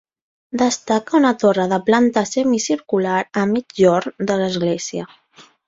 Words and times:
Destaca 0.61 1.19
una 1.19 1.33
torre 1.43 1.65
de 1.73 1.79
planta 1.91 2.25
semicircular 2.31 3.21
a 3.45 3.47
migjorn 3.55 4.29
de 4.33 4.41
l'església. 4.43 5.11